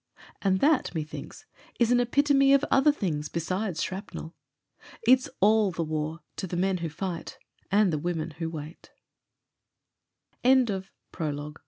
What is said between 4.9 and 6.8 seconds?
It's all the war to the men